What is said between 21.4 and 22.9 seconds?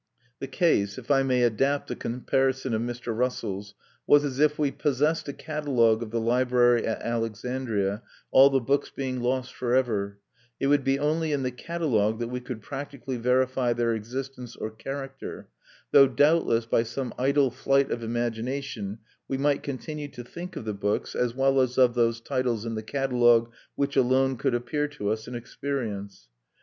as of those titles in the